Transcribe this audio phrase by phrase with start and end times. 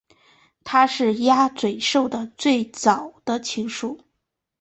[0.63, 3.99] 它是鸭嘴兽的最早的亲属。